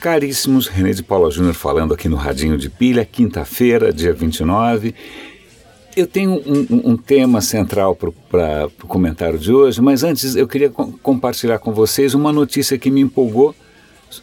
Caríssimos, 0.00 0.66
René 0.66 0.92
de 0.92 1.02
Paula 1.02 1.30
Júnior 1.30 1.52
falando 1.52 1.92
aqui 1.92 2.08
no 2.08 2.16
Radinho 2.16 2.56
de 2.56 2.70
Pilha, 2.70 3.04
quinta-feira, 3.04 3.92
dia 3.92 4.14
29. 4.14 4.94
Eu 5.94 6.06
tenho 6.06 6.32
um, 6.32 6.92
um, 6.92 6.96
tema 6.96 7.42
central 7.42 7.94
para 7.94 8.08
o 8.82 8.86
comentário 8.86 9.38
de 9.38 9.52
hoje, 9.52 9.82
mas 9.82 10.02
antes 10.02 10.36
eu 10.36 10.48
queria 10.48 10.70
co 10.70 10.86
compartilhar 11.02 11.58
com 11.58 11.72
vocês 11.72 12.14
uma 12.14 12.32
notícia 12.32 12.78
que 12.78 12.90
me 12.90 13.02
empolgou 13.02 13.54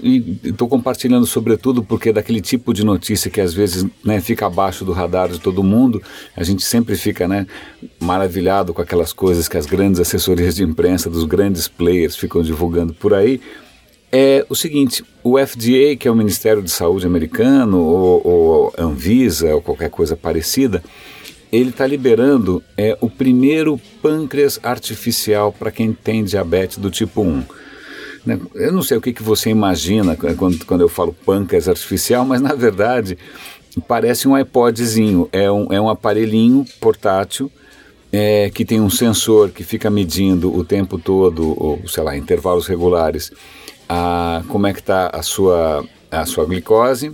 e 0.01 0.39
estou 0.43 0.67
compartilhando 0.67 1.25
sobretudo 1.25 1.83
porque 1.83 2.09
é 2.09 2.13
daquele 2.13 2.41
tipo 2.41 2.73
de 2.73 2.83
notícia 2.83 3.29
que 3.29 3.39
às 3.39 3.53
vezes 3.53 3.85
né, 4.03 4.19
fica 4.19 4.47
abaixo 4.47 4.83
do 4.83 4.91
radar 4.91 5.29
de 5.29 5.39
todo 5.39 5.63
mundo, 5.63 6.01
a 6.35 6.43
gente 6.43 6.65
sempre 6.65 6.95
fica 6.95 7.27
né, 7.27 7.45
maravilhado 7.99 8.73
com 8.73 8.81
aquelas 8.81 9.13
coisas 9.13 9.47
que 9.47 9.57
as 9.57 9.67
grandes 9.67 9.99
assessorias 9.99 10.55
de 10.55 10.63
imprensa 10.63 11.09
dos 11.09 11.23
grandes 11.23 11.67
players 11.67 12.15
ficam 12.15 12.41
divulgando 12.41 12.93
por 12.93 13.13
aí, 13.13 13.39
é 14.11 14.45
o 14.49 14.55
seguinte, 14.55 15.03
o 15.23 15.37
FDA, 15.37 15.95
que 15.99 16.07
é 16.07 16.11
o 16.11 16.15
Ministério 16.15 16.61
de 16.61 16.71
Saúde 16.71 17.05
americano, 17.05 17.79
ou, 17.79 18.21
ou 18.25 18.73
Anvisa, 18.77 19.53
ou 19.53 19.61
qualquer 19.61 19.89
coisa 19.89 20.15
parecida, 20.15 20.83
ele 21.51 21.69
está 21.69 21.85
liberando 21.85 22.63
é, 22.77 22.97
o 23.01 23.09
primeiro 23.09 23.79
pâncreas 24.01 24.59
artificial 24.63 25.51
para 25.51 25.71
quem 25.71 25.93
tem 25.93 26.23
diabetes 26.23 26.77
do 26.77 26.89
tipo 26.89 27.21
1. 27.21 27.43
Né? 28.25 28.39
Eu 28.55 28.71
não 28.71 28.81
sei 28.81 28.97
o 28.97 29.01
que, 29.01 29.13
que 29.13 29.23
você 29.23 29.49
imagina 29.49 30.15
quando, 30.15 30.65
quando 30.65 30.81
eu 30.81 30.89
falo 30.89 31.13
pâncreas 31.13 31.69
artificial, 31.69 32.25
mas 32.25 32.41
na 32.41 32.53
verdade 32.53 33.17
parece 33.87 34.27
um 34.27 34.37
iPodzinho, 34.37 35.29
é 35.31 35.51
um, 35.51 35.71
é 35.71 35.79
um 35.79 35.89
aparelhinho 35.89 36.65
portátil 36.79 37.51
é, 38.11 38.49
que 38.49 38.65
tem 38.65 38.81
um 38.81 38.89
sensor 38.89 39.51
que 39.51 39.63
fica 39.63 39.89
medindo 39.89 40.53
o 40.55 40.63
tempo 40.63 40.97
todo, 40.97 41.53
ou 41.61 41.87
sei 41.87 42.03
lá, 42.03 42.17
intervalos 42.17 42.67
regulares, 42.67 43.31
a, 43.87 44.43
como 44.47 44.67
é 44.67 44.73
que 44.73 44.79
está 44.79 45.09
a 45.13 45.21
sua, 45.21 45.85
a 46.11 46.25
sua 46.25 46.45
glicose, 46.45 47.11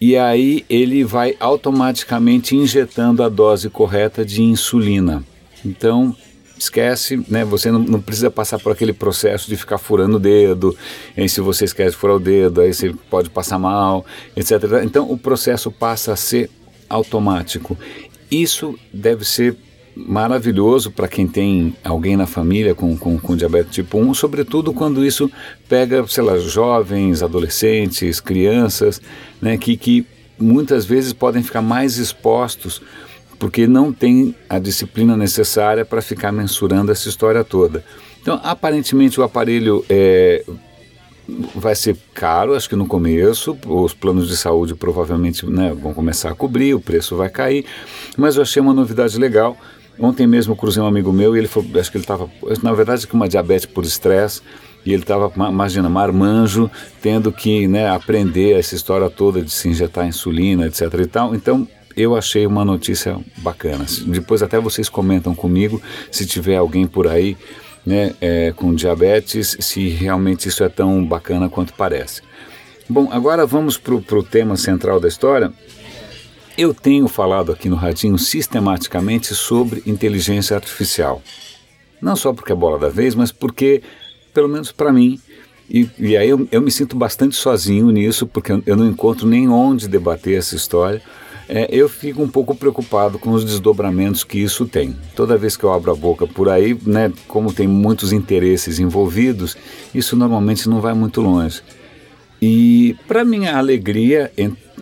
e 0.00 0.16
aí 0.16 0.64
ele 0.68 1.02
vai 1.02 1.36
automaticamente 1.40 2.54
injetando 2.54 3.22
a 3.22 3.28
dose 3.28 3.68
correta 3.68 4.24
de 4.24 4.42
insulina. 4.42 5.24
Então, 5.64 6.14
esquece, 6.56 7.24
né? 7.28 7.44
Você 7.44 7.70
não, 7.70 7.80
não, 7.80 8.00
precisa 8.00 8.30
passar 8.30 8.58
por 8.58 8.72
aquele 8.72 8.92
processo 8.92 9.48
de 9.48 9.56
ficar 9.56 9.78
furando 9.78 10.16
o 10.16 10.20
dedo. 10.20 10.76
E 11.16 11.28
se 11.28 11.40
você 11.40 11.64
esquece 11.64 11.92
de 11.92 11.96
furar 11.96 12.16
o 12.16 12.20
dedo, 12.20 12.60
aí 12.60 12.72
você 12.72 12.94
pode 13.10 13.30
passar 13.30 13.58
mal, 13.58 14.04
etc. 14.36 14.52
Então, 14.84 15.10
o 15.10 15.18
processo 15.18 15.70
passa 15.70 16.12
a 16.12 16.16
ser 16.16 16.50
automático. 16.88 17.76
Isso 18.30 18.78
deve 18.92 19.24
ser 19.24 19.56
maravilhoso 20.06 20.90
para 20.90 21.08
quem 21.08 21.26
tem 21.26 21.74
alguém 21.82 22.16
na 22.16 22.26
família 22.26 22.74
com, 22.74 22.96
com, 22.96 23.18
com 23.18 23.36
diabetes 23.36 23.72
tipo 23.74 23.98
1, 23.98 24.14
sobretudo 24.14 24.72
quando 24.72 25.04
isso 25.04 25.30
pega, 25.68 26.06
sei 26.06 26.22
lá, 26.22 26.38
jovens, 26.38 27.22
adolescentes, 27.22 28.20
crianças, 28.20 29.00
né, 29.42 29.56
que, 29.56 29.76
que 29.76 30.06
muitas 30.38 30.84
vezes 30.84 31.12
podem 31.12 31.42
ficar 31.42 31.62
mais 31.62 31.98
expostos 31.98 32.80
porque 33.38 33.66
não 33.66 33.92
tem 33.92 34.34
a 34.48 34.58
disciplina 34.58 35.16
necessária 35.16 35.84
para 35.84 36.02
ficar 36.02 36.32
mensurando 36.32 36.90
essa 36.90 37.08
história 37.08 37.44
toda. 37.44 37.84
Então, 38.20 38.40
aparentemente, 38.42 39.20
o 39.20 39.22
aparelho 39.22 39.84
é, 39.88 40.44
vai 41.54 41.74
ser 41.74 41.96
caro, 42.14 42.54
acho 42.54 42.68
que 42.68 42.74
no 42.74 42.86
começo, 42.86 43.56
os 43.66 43.94
planos 43.94 44.28
de 44.28 44.36
saúde 44.36 44.74
provavelmente 44.74 45.46
né, 45.46 45.72
vão 45.72 45.94
começar 45.94 46.30
a 46.30 46.34
cobrir, 46.34 46.74
o 46.74 46.80
preço 46.80 47.16
vai 47.16 47.28
cair, 47.28 47.64
mas 48.16 48.36
eu 48.36 48.42
achei 48.42 48.60
uma 48.60 48.74
novidade 48.74 49.18
legal. 49.18 49.56
Ontem 49.98 50.26
mesmo 50.26 50.52
eu 50.52 50.56
cruzei 50.56 50.82
um 50.82 50.86
amigo 50.86 51.12
meu 51.12 51.34
e 51.34 51.38
ele 51.38 51.48
falou, 51.48 51.68
acho 51.78 51.90
que 51.90 51.96
ele 51.96 52.04
estava, 52.04 52.30
na 52.62 52.72
verdade, 52.72 53.06
com 53.06 53.16
uma 53.16 53.28
diabetes 53.28 53.66
por 53.66 53.84
estresse, 53.84 54.42
e 54.84 54.92
ele 54.92 55.02
estava, 55.02 55.32
imagina, 55.48 55.88
marmanjo, 55.88 56.70
tendo 57.02 57.32
que 57.32 57.66
né, 57.66 57.88
aprender 57.88 58.58
essa 58.58 58.74
história 58.74 59.10
toda 59.10 59.42
de 59.42 59.50
se 59.50 59.68
injetar 59.68 60.06
insulina, 60.06 60.66
etc. 60.66 60.82
e 61.00 61.06
tal. 61.06 61.34
Então, 61.34 61.66
eu 61.96 62.16
achei 62.16 62.46
uma 62.46 62.64
notícia 62.64 63.18
bacana. 63.38 63.84
Depois 64.06 64.42
até 64.42 64.58
vocês 64.60 64.88
comentam 64.88 65.34
comigo 65.34 65.82
se 66.12 66.24
tiver 66.24 66.56
alguém 66.56 66.86
por 66.86 67.08
aí 67.08 67.36
né, 67.84 68.14
é, 68.20 68.52
com 68.52 68.74
diabetes, 68.74 69.56
se 69.60 69.88
realmente 69.88 70.48
isso 70.48 70.62
é 70.62 70.68
tão 70.68 71.04
bacana 71.04 71.48
quanto 71.48 71.74
parece. 71.74 72.22
Bom, 72.88 73.08
agora 73.10 73.44
vamos 73.44 73.76
para 73.76 73.94
o 73.94 74.22
tema 74.22 74.56
central 74.56 75.00
da 75.00 75.08
história. 75.08 75.52
Eu 76.58 76.74
tenho 76.74 77.06
falado 77.06 77.52
aqui 77.52 77.68
no 77.68 77.76
Radinho 77.76 78.18
sistematicamente 78.18 79.32
sobre 79.32 79.80
inteligência 79.86 80.56
artificial. 80.56 81.22
Não 82.02 82.16
só 82.16 82.32
porque 82.32 82.50
é 82.50 82.54
bola 82.56 82.76
da 82.76 82.88
vez, 82.88 83.14
mas 83.14 83.30
porque, 83.30 83.80
pelo 84.34 84.48
menos 84.48 84.72
para 84.72 84.92
mim, 84.92 85.20
e, 85.70 85.88
e 85.96 86.16
aí 86.16 86.28
eu, 86.28 86.48
eu, 86.50 86.60
me 86.60 86.72
sinto 86.72 86.96
bastante 86.96 87.36
sozinho 87.36 87.88
nisso, 87.92 88.26
porque 88.26 88.50
eu, 88.66 88.76
não 88.76 88.88
encontro 88.88 89.24
nem 89.24 89.48
onde 89.48 89.86
debater 89.86 90.36
essa 90.36 90.56
história 90.56 91.00
é, 91.48 91.68
eu 91.70 91.88
fico 91.88 92.20
um 92.22 92.28
pouco 92.28 92.56
preocupado 92.56 93.20
com 93.20 93.30
os 93.30 93.44
desdobramentos 93.44 94.24
que 94.24 94.38
isso 94.38 94.66
tem. 94.66 94.96
Toda 95.14 95.38
vez 95.38 95.56
que 95.56 95.62
eu 95.62 95.72
abro 95.72 95.92
a 95.92 95.94
boca 95.94 96.26
por 96.26 96.48
aí, 96.48 96.76
né, 96.84 97.12
como 97.28 97.52
tem 97.52 97.68
muitos 97.68 98.12
interesses 98.12 98.80
envolvidos, 98.80 99.56
isso 99.94 100.16
normalmente 100.16 100.68
não 100.68 100.80
vai 100.80 100.92
muito 100.92 101.20
longe. 101.20 101.62
E 102.42 102.96
para 103.06 103.24
minha 103.24 103.56
alegria, 103.56 104.30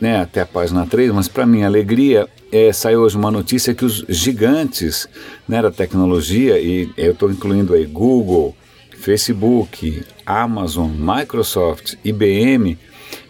né, 0.01 0.21
até 0.21 0.43
a 0.43 0.47
página 0.47 0.87
3, 0.87 1.12
mas 1.12 1.29
para 1.29 1.47
minha 1.47 1.67
alegria, 1.67 2.29
é, 2.53 2.73
saiu 2.73 3.01
hoje 3.01 3.17
uma 3.17 3.31
notícia 3.31 3.75
que 3.75 3.84
os 3.84 4.05
gigantes 4.09 5.09
né, 5.49 5.61
da 5.62 5.71
tecnologia, 5.71 6.59
e 6.59 6.91
eu 6.97 7.12
estou 7.12 7.31
incluindo 7.31 7.75
aí 7.75 7.87
Google, 7.87 8.55
Facebook, 8.99 10.05
Amazon, 10.25 10.91
Microsoft, 10.91 11.95
IBM, 12.05 12.79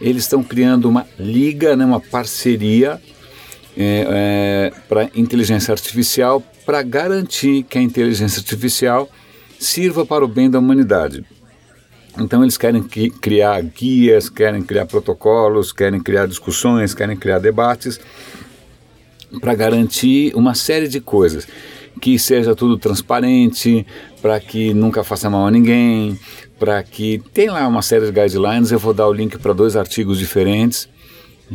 eles 0.01 0.23
estão 0.23 0.43
criando 0.43 0.89
uma 0.89 1.07
liga, 1.19 1.77
né, 1.77 1.85
uma 1.85 2.01
parceria 2.01 3.01
é, 3.77 4.07
é, 4.09 4.73
para 4.89 5.11
inteligência 5.15 5.73
artificial 5.73 6.43
para 6.65 6.83
garantir 6.83 7.63
que 7.65 7.79
a 7.79 7.83
inteligência 7.83 8.41
artificial 8.41 9.09
sirva 9.59 10.05
para 10.05 10.25
o 10.25 10.29
bem 10.29 10.51
da 10.51 10.59
humanidade. 10.59 11.25
Então 12.19 12.43
eles 12.43 12.57
querem 12.57 12.83
criar 12.83 13.61
guias, 13.63 14.29
querem 14.29 14.63
criar 14.63 14.87
protocolos, 14.87 15.73
querem 15.73 16.01
criar 16.01 16.27
discussões, 16.27 16.95
querem 16.95 17.17
criar 17.17 17.39
debates 17.39 18.01
para 19.41 19.55
garantir 19.55 20.35
uma 20.35 20.55
série 20.55 20.89
de 20.89 21.01
coisas. 21.01 21.47
Que 22.01 22.19
seja 22.19 22.55
tudo 22.55 22.77
transparente, 22.77 23.87
para 24.21 24.39
que 24.39 24.75
nunca 24.75 25.03
faça 25.03 25.31
mal 25.31 25.47
a 25.47 25.51
ninguém, 25.51 26.19
para 26.59 26.83
que 26.83 27.23
tem 27.33 27.49
lá 27.49 27.67
uma 27.67 27.81
série 27.81 28.05
de 28.07 28.13
guidelines. 28.13 28.71
Eu 28.71 28.79
vou 28.79 28.93
dar 28.93 29.09
o 29.09 29.13
link 29.13 29.39
para 29.39 29.53
dois 29.55 29.77
artigos 29.77 30.19
diferentes 30.19 30.89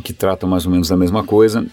que 0.02 0.12
tratam 0.12 0.48
mais 0.48 0.64
ou 0.64 0.72
menos 0.72 0.88
da 0.88 0.96
mesma 0.96 1.22
coisa 1.22 1.66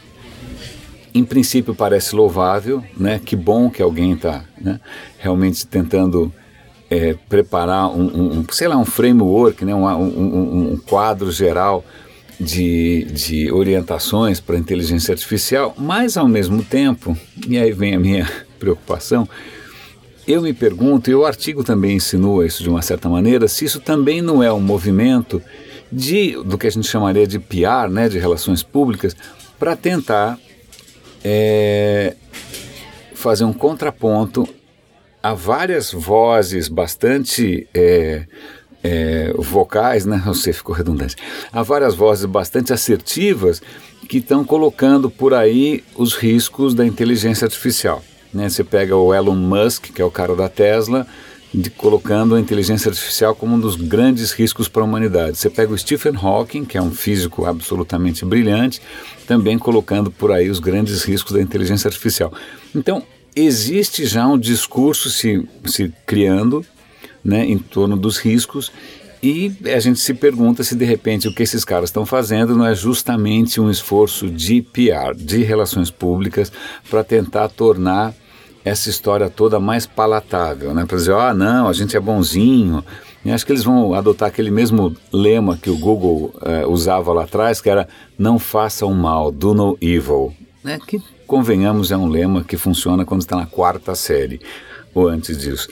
em 1.14 1.24
princípio 1.24 1.74
parece 1.74 2.16
louvável, 2.16 2.84
né? 2.98 3.20
Que 3.24 3.36
bom 3.36 3.70
que 3.70 3.82
alguém 3.82 4.14
está 4.14 4.44
né? 4.60 4.80
realmente 5.18 5.66
tentando 5.66 6.32
é, 6.90 7.16
preparar 7.28 7.90
um, 7.90 8.40
um, 8.40 8.46
sei 8.52 8.68
lá, 8.68 8.78
um 8.78 8.86
framework, 8.86 9.64
né? 9.64 9.76
um, 9.76 9.86
um, 9.86 10.74
um 10.74 10.78
quadro 10.78 11.32
geral 11.32 11.86
de, 12.40 13.06
de 13.12 13.52
orientações 13.52 14.40
para 14.40 14.58
inteligência 14.58 15.12
artificial, 15.12 15.76
mas 15.78 16.18
ao 16.18 16.28
mesmo 16.28 16.64
tempo, 16.64 17.18
e 17.48 17.58
aí 17.58 17.72
vem 17.72 17.96
a 17.96 18.00
minha 18.00 18.32
preocupação, 18.58 19.28
eu 20.28 20.42
me 20.42 20.54
pergunto, 20.54 21.10
e 21.10 21.16
o 21.16 21.26
artigo 21.26 21.64
também 21.64 21.98
insinua 21.98 22.46
isso 22.46 22.64
de 22.64 22.70
uma 22.70 22.82
certa 22.82 23.10
maneira, 23.10 23.48
se 23.48 23.66
isso 23.66 23.80
também 23.80 24.22
não 24.22 24.42
é 24.42 24.52
um 24.52 24.60
movimento 24.60 25.42
de, 25.92 26.34
do 26.44 26.58
que 26.58 26.68
a 26.68 26.70
gente 26.70 26.88
chamaria 26.88 27.28
de 27.28 27.40
PR, 27.40 27.90
né, 27.90 28.08
de 28.08 28.20
relações 28.20 28.64
públicas, 28.64 29.16
para 29.58 29.76
tentar 29.76 30.40
é, 31.24 32.16
fazer 33.14 33.44
um 33.44 33.52
contraponto 33.52 34.48
a 35.22 35.34
várias 35.34 35.92
vozes 35.92 36.68
bastante 36.68 37.68
é, 37.74 38.26
é, 38.84 39.34
vocais, 39.38 40.06
né? 40.06 40.22
Sei, 40.34 40.54
ficou 40.54 40.74
redundante. 40.76 41.16
Há 41.52 41.62
várias 41.62 41.96
vozes 41.96 42.26
bastante 42.26 42.74
assertivas 42.74 43.62
que 44.08 44.18
estão 44.18 44.44
colocando 44.44 45.10
por 45.10 45.34
aí 45.34 45.84
os 45.96 46.16
riscos 46.16 46.74
da 46.74 46.86
inteligência 46.86 47.46
artificial. 47.46 48.04
Né? 48.34 48.50
Você 48.50 48.64
pega 48.64 48.96
o 48.96 49.14
Elon 49.14 49.36
Musk, 49.36 49.92
que 49.94 50.02
é 50.02 50.06
o 50.06 50.12
cara 50.12 50.36
da 50.36 50.50
Tesla, 50.50 51.06
de, 51.54 51.70
colocando 51.70 52.36
a 52.36 52.40
inteligência 52.40 52.90
artificial 52.90 53.36
como 53.36 53.56
um 53.56 53.60
dos 53.60 53.76
grandes 53.76 54.32
riscos 54.32 54.68
para 54.68 54.82
a 54.82 54.86
humanidade. 54.86 55.38
Você 55.38 55.50
pega 55.50 55.74
o 55.74 55.78
Stephen 55.78 56.16
Hawking, 56.16 56.64
que 56.64 56.78
é 56.78 56.82
um 56.82 56.92
físico 56.92 57.46
absolutamente 57.46 58.24
brilhante, 58.24 58.82
também 59.28 59.58
colocando 59.58 60.10
por 60.10 60.32
aí 60.32 60.50
os 60.50 60.60
grandes 60.60 61.04
riscos 61.04 61.34
da 61.34 61.42
inteligência 61.42 61.88
artificial. 61.88 62.32
Então, 62.76 63.04
existe 63.36 64.06
já 64.06 64.28
um 64.28 64.38
discurso 64.38 65.10
se, 65.10 65.48
se 65.66 65.94
criando 66.06 66.66
né, 67.24 67.46
em 67.46 67.58
torno 67.58 67.98
dos 67.98 68.18
riscos 68.18 68.72
e 69.22 69.54
a 69.66 69.80
gente 69.80 70.00
se 70.00 70.14
pergunta 70.14 70.64
se 70.64 70.76
de 70.76 70.86
repente 70.86 71.28
o 71.28 71.34
que 71.34 71.44
esses 71.44 71.66
caras 71.66 71.90
estão 71.90 72.06
fazendo 72.06 72.56
não 72.56 72.66
é 72.66 72.74
justamente 72.74 73.60
um 73.60 73.70
esforço 73.70 74.30
de 74.30 74.62
PR, 74.62 75.14
de 75.16 75.44
relações 75.44 75.92
públicas, 75.92 76.52
para 76.90 77.04
tentar 77.04 77.50
tornar 77.50 78.14
essa 78.64 78.90
história 78.90 79.30
toda 79.30 79.60
mais 79.60 79.86
palatável, 79.86 80.74
né? 80.74 80.86
Para 80.86 80.98
dizer, 80.98 81.14
ah, 81.14 81.34
não, 81.34 81.68
a 81.68 81.74
gente 81.74 81.98
é 81.98 82.00
bonzinho, 82.00 82.84
E 83.26 83.32
acho 83.32 83.46
que 83.46 83.52
eles 83.52 83.64
vão 83.64 83.94
adotar 83.94 84.30
aquele 84.30 84.52
mesmo 84.52 84.96
lema 85.12 85.58
que 85.58 85.70
o 85.70 85.78
Google 85.78 86.34
eh, 86.42 86.66
usava 86.66 87.12
lá 87.12 87.24
atrás, 87.24 87.60
que 87.60 87.70
era 87.70 87.88
não 88.18 88.40
faça 88.40 88.86
o 88.86 88.94
mal, 88.94 89.32
do 89.32 89.54
no 89.54 89.78
evil. 89.82 90.34
Né? 90.64 90.80
Que, 90.88 91.02
convenhamos, 91.30 91.92
é 91.92 91.96
um 91.96 92.08
lema 92.08 92.44
que 92.44 92.58
funciona 92.58 93.06
quando 93.06 93.22
está 93.22 93.36
na 93.38 93.46
quarta 93.46 93.94
série, 93.94 94.42
ou 94.96 95.08
antes 95.08 95.38
disso. 95.38 95.70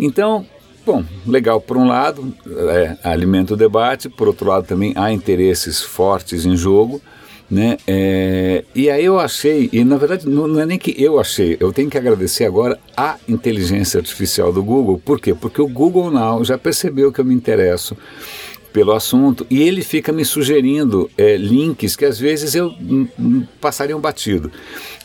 Então, 0.00 0.46
bom, 0.84 1.04
legal 1.26 1.60
por 1.60 1.76
um 1.76 1.86
lado, 1.86 2.34
é, 2.70 2.96
alimenta 3.04 3.52
o 3.52 3.56
debate, 3.56 4.08
por 4.08 4.28
outro 4.28 4.48
lado 4.48 4.66
também 4.66 4.94
há 4.96 5.12
interesses 5.12 5.82
fortes 5.82 6.46
em 6.46 6.56
jogo, 6.56 7.02
né? 7.50 7.76
É, 7.86 8.64
e 8.74 8.88
aí 8.88 9.04
eu 9.04 9.20
achei, 9.20 9.68
e 9.70 9.84
na 9.84 9.98
verdade 9.98 10.26
não, 10.26 10.48
não, 10.48 10.58
é 10.58 10.64
nem 10.64 10.78
que 10.78 10.94
eu 10.98 11.20
achei, 11.20 11.58
eu 11.60 11.70
tenho 11.70 11.90
que 11.90 11.98
agradecer 11.98 12.46
agora 12.46 12.80
a 12.96 13.18
inteligência 13.28 13.98
artificial 13.98 14.54
do 14.54 14.64
Google. 14.64 14.98
Por 15.04 15.20
quê? 15.20 15.34
Porque 15.34 15.60
o 15.60 15.68
Google 15.68 16.10
Now 16.10 16.42
já 16.42 16.56
percebeu 16.56 17.12
que 17.12 17.20
eu 17.20 17.26
me 17.26 17.34
interesso 17.34 17.94
pelo 18.74 18.92
assunto 18.92 19.46
e 19.48 19.62
ele 19.62 19.82
fica 19.82 20.12
me 20.12 20.24
sugerindo 20.24 21.08
é, 21.16 21.36
links 21.36 21.94
que 21.94 22.04
às 22.04 22.18
vezes 22.18 22.56
eu 22.56 22.74
passaria 23.60 23.96
um 23.96 24.00
batido. 24.00 24.50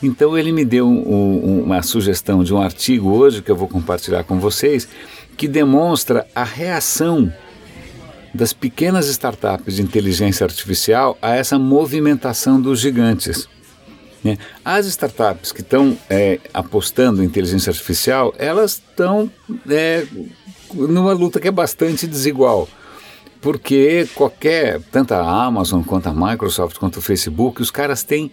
Então 0.02 0.36
ele 0.36 0.50
me 0.50 0.64
deu 0.64 0.88
um, 0.88 1.62
uma 1.62 1.80
sugestão 1.80 2.42
de 2.42 2.52
um 2.52 2.60
artigo 2.60 3.10
hoje 3.10 3.40
que 3.40 3.50
eu 3.50 3.54
vou 3.54 3.68
compartilhar 3.68 4.24
com 4.24 4.40
vocês 4.40 4.88
que 5.36 5.46
demonstra 5.46 6.26
a 6.34 6.42
reação 6.42 7.32
das 8.34 8.52
pequenas 8.52 9.06
startups 9.06 9.76
de 9.76 9.82
inteligência 9.82 10.44
artificial 10.44 11.16
a 11.22 11.36
essa 11.36 11.56
movimentação 11.56 12.60
dos 12.60 12.80
gigantes. 12.80 13.48
Né? 14.22 14.36
As 14.64 14.84
startups 14.86 15.52
que 15.52 15.60
estão 15.60 15.96
é, 16.10 16.40
apostando 16.52 17.22
em 17.22 17.26
inteligência 17.26 17.70
artificial, 17.70 18.34
elas 18.36 18.72
estão 18.72 19.30
é, 19.68 20.04
numa 20.74 21.12
luta 21.12 21.38
que 21.38 21.46
é 21.46 21.52
bastante 21.52 22.08
desigual. 22.08 22.68
Porque 23.40 24.06
qualquer, 24.14 24.80
tanto 24.92 25.14
a 25.14 25.44
Amazon 25.44 25.82
quanto 25.82 26.08
a 26.08 26.12
Microsoft 26.12 26.76
quanto 26.78 26.98
o 26.98 27.02
Facebook, 27.02 27.62
os 27.62 27.70
caras 27.70 28.02
têm 28.02 28.30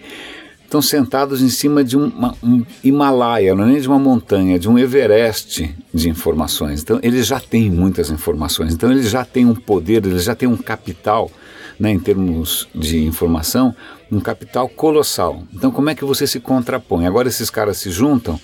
estão 0.67 0.81
sentados 0.81 1.41
em 1.41 1.47
cima 1.47 1.81
de 1.81 1.95
uma, 1.95 2.35
um 2.43 2.63
Himalaia, 2.83 3.55
não 3.55 3.63
é 3.63 3.67
nem 3.67 3.79
de 3.79 3.87
uma 3.87 3.97
montanha, 3.97 4.59
de 4.59 4.69
um 4.69 4.77
Everest 4.77 5.73
de 5.93 6.09
informações. 6.09 6.81
Então, 6.81 6.99
eles 7.01 7.25
já 7.25 7.39
têm 7.39 7.71
muitas 7.71 8.09
informações, 8.09 8.73
então 8.73 8.91
eles 8.91 9.09
já 9.09 9.23
têm 9.23 9.45
um 9.45 9.55
poder, 9.55 10.05
eles 10.05 10.25
já 10.25 10.35
têm 10.35 10.47
um 10.47 10.57
capital, 10.57 11.31
né, 11.79 11.91
em 11.91 11.99
termos 11.99 12.67
de 12.75 13.05
informação, 13.05 13.73
um 14.11 14.19
capital 14.19 14.67
colossal. 14.67 15.41
Então, 15.53 15.71
como 15.71 15.89
é 15.89 15.95
que 15.95 16.03
você 16.03 16.27
se 16.27 16.41
contrapõe? 16.41 17.07
Agora 17.07 17.29
esses 17.29 17.49
caras 17.49 17.77
se 17.77 17.89
juntam, 17.89 18.37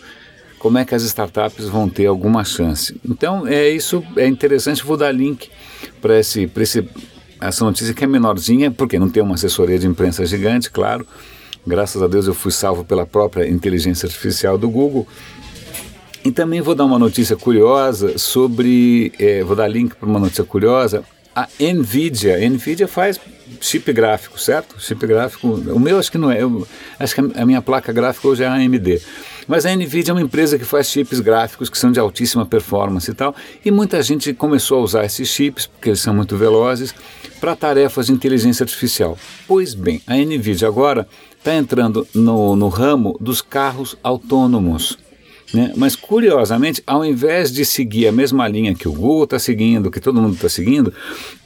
como 0.64 0.80
é 0.80 0.86
que 0.86 0.96
as 0.96 1.04
startups 1.04 1.68
vão 1.68 1.88
ter 1.88 2.08
alguma 2.08 2.44
chance? 2.44 3.00
Então, 3.08 3.46
é 3.46 3.70
isso, 3.70 4.04
é 4.18 4.26
interessante, 4.26 4.84
vou 4.84 4.98
dar 4.98 5.12
link 5.12 5.52
para 6.02 6.18
esse, 6.18 6.50
esse, 6.58 6.90
essa 7.40 7.64
notícia 7.64 7.94
que 7.94 8.04
é 8.04 8.08
menorzinha, 8.08 8.72
porque 8.72 8.98
não 8.98 9.10
tem 9.10 9.22
uma 9.22 9.36
assessoria 9.36 9.78
de 9.78 9.86
imprensa 9.86 10.26
gigante, 10.26 10.72
claro, 10.72 11.06
Graças 11.66 12.02
a 12.02 12.08
Deus 12.08 12.28
eu 12.28 12.34
fui 12.34 12.52
salvo 12.52 12.84
pela 12.84 13.06
própria 13.06 13.48
inteligência 13.48 14.06
artificial 14.06 14.58
do 14.58 14.70
Google. 14.70 15.08
E 16.26 16.32
também 16.32 16.62
vou 16.62 16.76
dar 16.76 16.86
uma 16.86 17.00
notícia 17.00 17.36
curiosa 17.36 18.18
sobre, 18.18 19.14
é, 19.18 19.44
vou 19.44 19.56
dar 19.56 19.68
link 19.68 19.96
para 19.96 20.08
uma 20.08 20.20
notícia 20.20 20.44
curiosa. 20.44 21.04
A 21.36 21.48
Nvidia, 21.60 22.36
a 22.36 22.50
Nvidia 22.50 22.88
faz 22.88 23.20
chip 23.62 23.92
gráfico, 23.94 24.40
certo? 24.40 24.80
Chip 24.80 25.06
gráfico, 25.08 25.48
o 25.48 25.80
meu 25.80 25.98
acho 25.98 26.12
que 26.12 26.18
não 26.18 26.30
é, 26.30 26.44
eu, 26.44 26.68
acho 27.00 27.16
que 27.16 27.22
a 27.36 27.46
minha 27.46 27.62
placa 27.62 27.92
gráfica 27.92 28.28
hoje 28.28 28.44
é 28.44 28.48
a 28.48 28.54
AMD. 28.54 29.02
Mas 29.48 29.66
a 29.66 29.76
Nvidia 29.76 30.12
é 30.12 30.14
uma 30.14 30.22
empresa 30.22 30.58
que 30.58 30.66
faz 30.66 30.88
chips 30.88 31.20
gráficos 31.20 31.70
que 31.70 31.78
são 31.78 31.92
de 31.92 32.00
altíssima 32.00 32.46
performance 32.46 33.10
e 33.10 33.14
tal, 33.14 33.36
e 33.64 33.72
muita 33.72 34.02
gente 34.02 34.34
começou 34.34 34.80
a 34.80 34.82
usar 34.82 35.06
esses 35.06 35.28
chips, 35.28 35.68
porque 35.68 35.90
eles 35.90 36.00
são 36.00 36.14
muito 36.14 36.38
velozes, 36.38 36.94
para 37.40 37.56
tarefas 37.56 38.06
de 38.06 38.14
inteligência 38.14 38.64
artificial. 38.64 39.18
Pois 39.48 39.74
bem, 39.74 40.02
a 40.08 40.16
Nvidia 40.16 40.68
agora 40.68 41.08
está 41.38 41.54
entrando 41.54 42.08
no, 42.14 42.56
no 42.56 42.70
ramo 42.70 43.18
dos 43.20 43.42
carros 43.42 43.98
autônomos. 44.02 44.98
Né? 45.54 45.72
Mas 45.76 45.96
curiosamente, 45.96 46.82
ao 46.88 47.06
invés 47.06 47.52
de 47.52 47.64
seguir 47.64 48.08
a 48.08 48.12
mesma 48.12 48.48
linha 48.48 48.74
que 48.74 48.88
o 48.88 48.92
Google 48.92 49.26
está 49.26 49.38
seguindo, 49.38 49.92
que 49.92 50.00
todo 50.00 50.20
mundo 50.20 50.34
está 50.34 50.50
seguindo, 50.50 50.92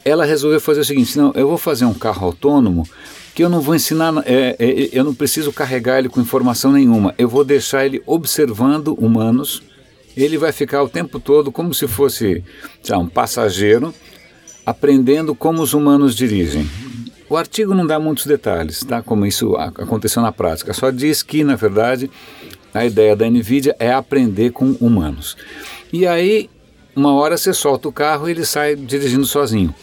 ela 0.05 0.23
resolveu 0.23 0.61
fazer 0.61 0.79
o 0.79 0.85
seguinte: 0.85 1.17
não, 1.17 1.33
eu 1.35 1.47
vou 1.47 1.57
fazer 1.57 1.83
um 1.85 1.93
carro 1.93 2.27
autônomo 2.27 2.87
que 3.35 3.43
eu 3.43 3.49
não 3.49 3.61
vou 3.61 3.75
ensinar, 3.75 4.11
é, 4.25 4.55
é, 4.57 4.89
eu 4.91 5.03
não 5.03 5.13
preciso 5.13 5.53
carregar 5.53 5.99
ele 5.99 6.09
com 6.09 6.19
informação 6.19 6.71
nenhuma, 6.71 7.13
eu 7.19 7.29
vou 7.29 7.43
deixar 7.43 7.85
ele 7.85 8.01
observando 8.05 8.95
humanos. 8.95 9.61
Ele 10.15 10.39
vai 10.39 10.51
ficar 10.51 10.81
o 10.81 10.89
tempo 10.89 11.19
todo 11.19 11.51
como 11.51 11.71
se 11.71 11.87
fosse 11.87 12.43
lá, 12.89 12.97
um 12.97 13.07
passageiro, 13.07 13.93
aprendendo 14.65 15.35
como 15.35 15.61
os 15.61 15.75
humanos 15.75 16.15
dirigem. 16.15 16.67
O 17.29 17.37
artigo 17.37 17.75
não 17.75 17.85
dá 17.85 17.99
muitos 17.99 18.25
detalhes, 18.25 18.79
tá? 18.79 19.03
Como 19.03 19.25
isso 19.25 19.55
aconteceu 19.55 20.23
na 20.23 20.31
prática. 20.31 20.73
Só 20.73 20.89
diz 20.89 21.21
que, 21.21 21.43
na 21.43 21.55
verdade, 21.55 22.09
a 22.77 22.85
ideia 22.85 23.15
da 23.15 23.29
NVIDIA 23.29 23.75
é 23.79 23.91
aprender 23.91 24.51
com 24.51 24.71
humanos. 24.79 25.35
E 25.91 26.05
aí, 26.05 26.49
uma 26.95 27.13
hora 27.13 27.37
você 27.37 27.53
solta 27.53 27.87
o 27.87 27.91
carro 27.91 28.27
e 28.27 28.31
ele 28.31 28.45
sai 28.45 28.75
dirigindo 28.75 29.25
sozinho. 29.25 29.73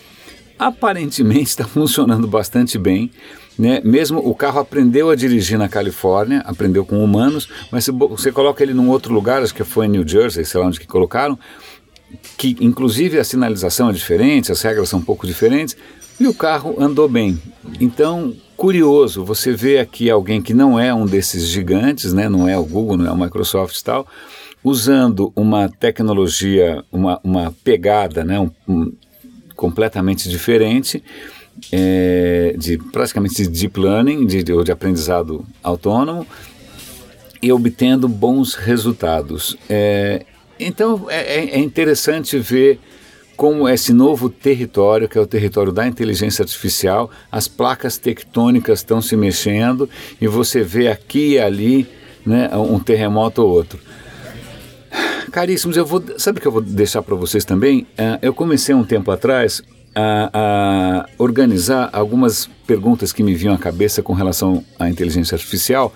Aparentemente 0.58 1.50
está 1.50 1.64
funcionando 1.64 2.26
bastante 2.26 2.78
bem. 2.78 3.10
Né? 3.58 3.80
Mesmo 3.84 4.18
o 4.18 4.34
carro 4.34 4.58
aprendeu 4.58 5.10
a 5.10 5.14
dirigir 5.14 5.56
na 5.56 5.68
Califórnia, 5.68 6.40
aprendeu 6.40 6.84
com 6.84 7.04
humanos, 7.04 7.48
mas 7.70 7.84
se 7.84 7.92
você 7.92 8.32
coloca 8.32 8.62
ele 8.62 8.74
num 8.74 8.88
outro 8.88 9.14
lugar, 9.14 9.42
acho 9.42 9.54
que 9.54 9.62
foi 9.62 9.86
em 9.86 9.90
New 9.90 10.06
Jersey, 10.06 10.44
sei 10.44 10.60
lá 10.60 10.66
onde 10.66 10.80
que 10.80 10.86
colocaram, 10.86 11.38
que 12.36 12.56
inclusive 12.60 13.18
a 13.18 13.24
sinalização 13.24 13.90
é 13.90 13.92
diferente, 13.92 14.50
as 14.50 14.60
regras 14.60 14.88
são 14.88 14.98
um 14.98 15.04
pouco 15.04 15.24
diferentes, 15.24 15.76
e 16.18 16.26
o 16.26 16.34
carro 16.34 16.76
andou 16.78 17.08
bem. 17.08 17.40
Então, 17.80 18.34
curioso, 18.56 19.24
você 19.24 19.52
vê 19.52 19.78
aqui 19.78 20.10
alguém 20.10 20.40
que 20.40 20.54
não 20.54 20.78
é 20.78 20.94
um 20.94 21.06
desses 21.06 21.46
gigantes, 21.46 22.12
né? 22.12 22.28
não 22.28 22.48
é 22.48 22.56
o 22.56 22.64
Google, 22.64 22.96
não 22.96 23.06
é 23.06 23.12
o 23.12 23.16
Microsoft 23.16 23.76
e 23.76 23.84
tal, 23.84 24.06
usando 24.62 25.32
uma 25.34 25.68
tecnologia, 25.68 26.84
uma, 26.90 27.20
uma 27.22 27.54
pegada 27.64 28.24
né? 28.24 28.38
Um, 28.40 28.50
um, 28.66 28.92
completamente 29.56 30.28
diferente, 30.28 31.02
é, 31.70 32.54
de 32.58 32.78
praticamente 32.78 33.42
de 33.42 33.48
deep 33.48 33.78
learning, 33.78 34.26
de, 34.26 34.42
de, 34.42 34.64
de 34.64 34.72
aprendizado 34.72 35.44
autônomo, 35.62 36.26
e 37.40 37.52
obtendo 37.52 38.08
bons 38.08 38.54
resultados. 38.54 39.56
É, 39.68 40.24
então 40.58 41.06
é, 41.08 41.40
é, 41.40 41.50
é 41.50 41.58
interessante 41.58 42.38
ver 42.38 42.80
como 43.36 43.68
esse 43.68 43.92
novo 43.92 44.28
território, 44.28 45.08
que 45.08 45.18
é 45.18 45.20
o 45.20 45.26
território 45.26 45.72
da 45.72 45.86
inteligência 45.86 46.42
artificial, 46.42 47.10
as 47.30 47.48
placas 47.48 47.98
tectônicas 47.98 48.80
estão 48.80 49.02
se 49.02 49.16
mexendo 49.16 49.88
e 50.20 50.26
você 50.26 50.62
vê 50.62 50.88
aqui 50.88 51.32
e 51.32 51.38
ali 51.38 51.86
né, 52.24 52.50
um 52.56 52.78
terremoto 52.78 53.42
ou 53.42 53.50
outro. 53.50 53.78
Caríssimos, 55.30 55.76
eu 55.76 55.84
vou, 55.84 56.02
sabe 56.16 56.38
o 56.38 56.40
que 56.40 56.46
eu 56.46 56.52
vou 56.52 56.62
deixar 56.62 57.02
para 57.02 57.16
vocês 57.16 57.44
também? 57.44 57.82
Uh, 57.98 58.18
eu 58.22 58.32
comecei 58.32 58.74
um 58.74 58.84
tempo 58.84 59.10
atrás 59.10 59.62
a, 59.94 60.30
a, 60.32 61.06
organizar 61.18 61.90
algumas 61.92 62.48
perguntas 62.66 63.12
que 63.12 63.22
me 63.22 63.34
vinham 63.34 63.54
à 63.54 63.58
cabeça 63.58 64.02
com 64.02 64.12
relação 64.12 64.64
à 64.78 64.88
inteligência 64.88 65.34
artificial. 65.34 65.92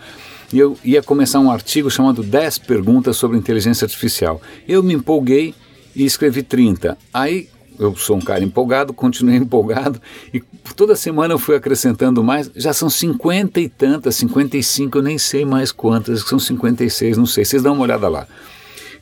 E 0.52 0.59
eu 0.59 0.76
ia 0.83 1.02
começar 1.02 1.40
um 1.40 1.50
artigo 1.50 1.90
chamado 1.90 2.23
10 2.23 2.59
perguntas 2.59 3.16
sobre 3.16 3.37
inteligência 3.37 3.85
artificial. 3.85 4.40
Eu 4.66 4.83
me 4.83 4.95
empolguei 4.95 5.54
e 5.99 6.05
escrevi 6.05 6.43
30. 6.43 6.97
Aí 7.12 7.49
eu 7.78 7.95
sou 7.97 8.17
um 8.17 8.21
cara 8.21 8.43
empolgado, 8.43 8.93
continuei 8.93 9.37
empolgado 9.38 10.00
e 10.33 10.40
toda 10.75 10.97
semana 10.97 11.35
eu 11.35 11.38
fui 11.38 11.57
acrescentando 11.57 12.23
mais. 12.23 12.50
Já 12.55 12.73
são 12.73 12.88
50 12.88 13.61
e 13.61 13.69
tantas, 13.69 14.14
55, 14.17 14.99
eu 14.99 15.02
nem 15.02 15.19
sei 15.19 15.45
mais 15.45 15.73
quantas, 15.73 16.23
são 16.23 16.38
56, 16.38 17.19
não 17.19 17.26
sei. 17.26 17.45
Vocês 17.45 17.62
dão 17.62 17.75
uma 17.75 17.83
olhada 17.83 18.09
lá. 18.09 18.26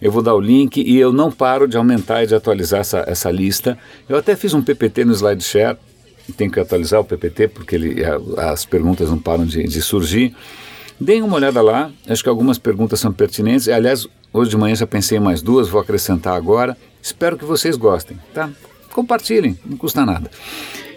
Eu 0.00 0.11
vou 0.11 0.23
dar 0.23 0.35
o 0.35 0.41
link 0.41 0.83
e 0.83 0.99
eu 0.99 1.12
não 1.12 1.31
paro 1.31 1.67
de 1.69 1.76
aumentar 1.76 2.23
e 2.23 2.26
de 2.26 2.35
atualizar 2.35 2.81
essa, 2.81 3.05
essa 3.07 3.31
lista. 3.31 3.79
Eu 4.09 4.17
até 4.17 4.37
fiz 4.37 4.53
um 4.53 4.62
PPT 4.62 5.05
no 5.05 5.12
SlideShare, 5.12 5.79
tenho 6.37 6.50
que 6.50 6.61
atualizar 6.61 7.00
o 7.00 7.05
PPT 7.05 7.49
porque 7.49 7.76
ele, 7.76 8.03
as 8.37 8.65
perguntas 8.65 9.09
não 9.09 9.19
param 9.19 9.47
de, 9.47 9.62
de 9.62 9.83
surgir. 9.83 10.35
Deem 11.00 11.23
uma 11.23 11.37
olhada 11.37 11.61
lá, 11.61 11.91
acho 12.09 12.23
que 12.23 12.29
algumas 12.29 12.59
perguntas 12.59 13.00
são 13.00 13.12
pertinentes. 13.12 13.69
Aliás, 13.69 14.07
hoje 14.38 14.50
de 14.50 14.57
manhã 14.57 14.75
já 14.75 14.87
pensei 14.87 15.19
em 15.19 15.21
mais 15.21 15.40
duas, 15.40 15.69
vou 15.69 15.81
acrescentar 15.81 16.35
agora. 16.35 16.76
Espero 17.02 17.38
que 17.38 17.45
vocês 17.45 17.76
gostem, 17.76 18.19
tá? 18.35 18.50
Compartilhem, 18.93 19.59
não 19.64 19.76
custa 19.76 20.05
nada. 20.05 20.31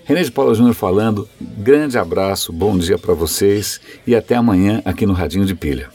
René 0.06 0.24
de 0.24 0.32
Paula 0.32 0.56
Júnior 0.56 0.74
falando, 0.74 1.28
grande 1.40 1.98
abraço, 1.98 2.52
bom 2.52 2.78
dia 2.78 2.98
para 2.98 3.14
vocês 3.14 3.80
e 4.08 4.16
até 4.16 4.36
amanhã 4.36 4.82
aqui 4.84 5.06
no 5.06 5.14
Radinho 5.14 5.46
de 5.46 5.54
Pilha. 5.54 5.90